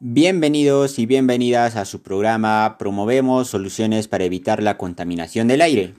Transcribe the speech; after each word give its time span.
Bienvenidos 0.00 1.00
y 1.00 1.06
bienvenidas 1.06 1.74
a 1.74 1.84
su 1.84 2.02
programa 2.02 2.76
Promovemos 2.78 3.48
soluciones 3.48 4.06
para 4.06 4.22
evitar 4.22 4.62
la 4.62 4.78
contaminación 4.78 5.48
del 5.48 5.60
aire. 5.60 5.96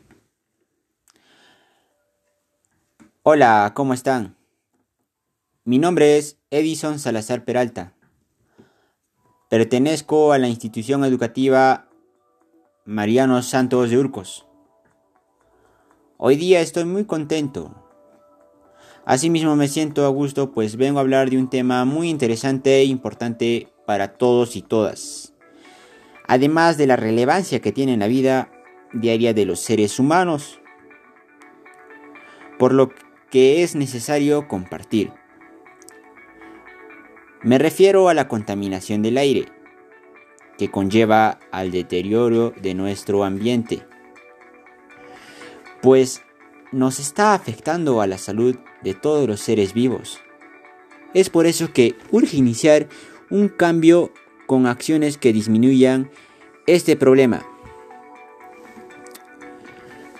Hola, 3.23 3.73
¿cómo 3.75 3.93
están? 3.93 4.37
Mi 5.65 5.79
nombre 5.79 6.17
es 6.17 6.37
Edison 6.49 6.97
Salazar 6.97 7.43
Peralta. 7.43 7.93
Pertenezco 9.49 10.31
a 10.31 10.37
la 10.37 10.47
institución 10.47 11.03
educativa 11.03 11.89
Mariano 12.85 13.41
Santos 13.41 13.89
de 13.89 13.97
Urcos. 13.97 14.47
Hoy 16.15 16.37
día 16.37 16.61
estoy 16.61 16.85
muy 16.85 17.03
contento. 17.03 17.75
Asimismo 19.03 19.57
me 19.57 19.67
siento 19.67 20.05
a 20.05 20.09
gusto 20.09 20.53
pues 20.53 20.77
vengo 20.77 20.99
a 20.99 21.01
hablar 21.01 21.29
de 21.29 21.37
un 21.37 21.49
tema 21.49 21.83
muy 21.83 22.09
interesante 22.09 22.77
e 22.77 22.85
importante 22.85 23.67
para 23.89 24.09
todos 24.19 24.55
y 24.55 24.61
todas. 24.61 25.33
Además 26.27 26.77
de 26.77 26.85
la 26.85 26.95
relevancia 26.95 27.59
que 27.59 27.71
tiene 27.71 27.93
en 27.93 28.01
la 28.01 28.07
vida 28.07 28.51
diaria 28.93 29.33
de 29.33 29.45
los 29.45 29.61
seres 29.61 29.97
humanos. 29.97 30.61
Por 32.59 32.71
lo 32.71 32.91
que 33.31 33.63
es 33.63 33.73
necesario 33.73 34.47
compartir. 34.47 35.11
Me 37.41 37.57
refiero 37.57 38.09
a 38.09 38.13
la 38.13 38.27
contaminación 38.27 39.01
del 39.01 39.17
aire, 39.17 39.47
que 40.59 40.69
conlleva 40.69 41.39
al 41.51 41.71
deterioro 41.71 42.53
de 42.61 42.75
nuestro 42.75 43.23
ambiente, 43.23 43.87
pues 45.81 46.21
nos 46.71 46.99
está 46.99 47.33
afectando 47.33 48.01
a 48.01 48.05
la 48.05 48.19
salud 48.19 48.55
de 48.83 48.93
todos 48.93 49.27
los 49.27 49.39
seres 49.39 49.73
vivos. 49.73 50.19
Es 51.15 51.31
por 51.31 51.47
eso 51.47 51.73
que 51.73 51.95
urge 52.11 52.37
iniciar 52.37 52.87
un 53.29 53.49
cambio 53.49 54.11
con 54.47 54.65
acciones 54.65 55.17
que 55.17 55.33
disminuyan 55.33 56.09
este 56.67 56.95
problema. 56.95 57.45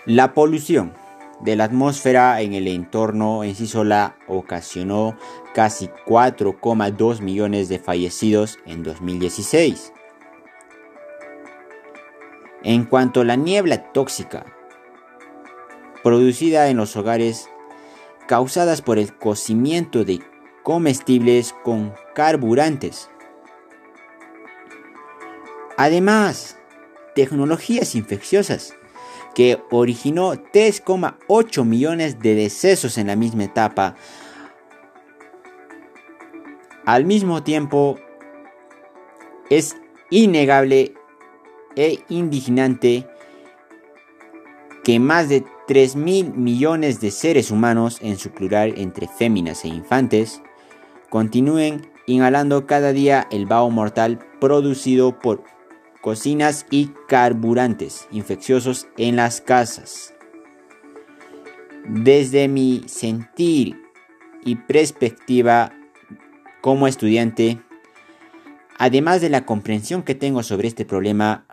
La 0.06 0.34
polución 0.34 0.94
de 1.42 1.56
la 1.56 1.66
atmósfera 1.66 2.42
en 2.42 2.54
el 2.54 2.68
entorno 2.68 3.44
en 3.44 3.56
sí 3.56 3.68
sola 3.68 4.18
ocasionó 4.28 5.18
casi 5.54 5.90
4,2 6.06 7.22
millones 7.22 7.70
de 7.70 7.80
fallecidos 7.80 8.60
en 8.66 8.84
2016. 8.84 9.94
En 12.64 12.86
cuanto 12.86 13.22
a 13.22 13.26
la 13.26 13.36
niebla 13.36 13.92
tóxica 13.94 14.46
producida 16.04 16.70
en 16.70 16.78
los 16.78 16.96
hogares 16.96 17.50
causadas 18.28 18.82
por 18.82 19.00
el 19.00 19.16
cocimiento 19.16 20.06
de 20.06 20.22
comestibles 20.64 21.54
con 21.64 21.94
carburantes. 22.14 23.10
Además, 25.78 26.58
tecnologías 27.16 27.96
infecciosas 27.96 28.74
que 29.34 29.62
originó 29.72 30.34
3,8 30.34 31.64
millones 31.64 32.20
de 32.20 32.36
decesos 32.36 32.98
en 32.98 33.08
la 33.08 33.16
misma 33.16 33.46
etapa. 33.46 33.96
Al 36.86 37.06
mismo 37.06 37.44
tiempo, 37.44 37.98
es 39.50 39.78
innegable 40.10 40.94
e 41.76 42.00
indignante 42.10 43.08
que 44.84 45.00
más 45.00 45.30
de 45.30 45.46
3 45.68 45.96
mil 45.96 46.34
millones 46.34 47.00
de 47.00 47.12
seres 47.12 47.52
humanos, 47.52 48.00
en 48.02 48.18
su 48.18 48.32
plural 48.32 48.74
entre 48.78 49.08
féminas 49.08 49.64
e 49.66 49.68
infantes, 49.68 50.42
continúen 51.10 51.82
inhalando 52.06 52.66
cada 52.66 52.94
día 52.94 53.28
el 53.32 53.46
vaho 53.46 53.70
mortal 53.70 54.20
producido 54.40 55.20
por 55.20 55.44
cocinas 56.02 56.66
y 56.70 56.92
carburantes 57.08 58.08
infecciosos 58.12 58.88
en 58.98 59.16
las 59.16 59.42
casas. 59.42 60.14
Desde 61.88 62.48
mi 62.48 62.84
sentir 62.88 63.82
y 64.44 64.56
perspectiva 64.56 65.74
como 66.62 66.88
estudiante, 66.88 67.62
además 68.78 69.22
de 69.22 69.30
la 69.30 69.46
comprensión 69.46 70.04
que 70.04 70.16
tengo 70.16 70.44
sobre 70.44 70.68
este 70.68 70.86
problema, 70.86 71.48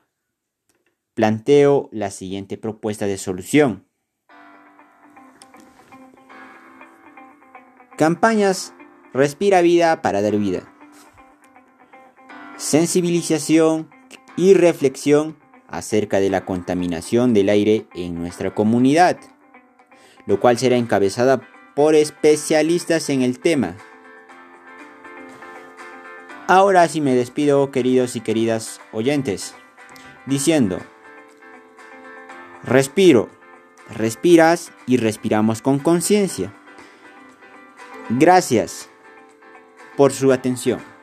planteo 1.15 1.89
la 1.93 2.11
siguiente 2.11 2.59
propuesta 2.59 3.07
de 3.07 3.19
solución. 3.19 3.87
Campañas 7.97 8.75
Respira 9.17 9.63
vida 9.63 10.03
para 10.03 10.21
dar 10.21 10.37
vida. 10.37 10.71
Sensibilización 12.59 13.89
y 14.37 14.53
reflexión 14.53 15.39
acerca 15.69 16.21
de 16.21 16.29
la 16.29 16.45
contaminación 16.45 17.33
del 17.33 17.49
aire 17.49 17.87
en 17.95 18.15
nuestra 18.15 18.55
comunidad, 18.55 19.17
lo 20.27 20.39
cual 20.39 20.59
será 20.59 20.77
encabezada 20.77 21.41
por 21.75 21.95
especialistas 21.95 23.09
en 23.09 23.23
el 23.23 23.39
tema. 23.39 23.77
Ahora 26.47 26.87
sí 26.87 27.01
me 27.01 27.15
despido, 27.15 27.71
queridos 27.71 28.17
y 28.17 28.21
queridas 28.21 28.83
oyentes, 28.93 29.55
diciendo, 30.27 30.79
respiro, 32.63 33.31
respiras 33.89 34.73
y 34.87 34.99
respiramos 34.99 35.63
con 35.63 35.79
conciencia. 35.79 36.53
Gracias 38.11 38.91
por 39.97 40.13
su 40.13 40.33
atención. 40.33 40.96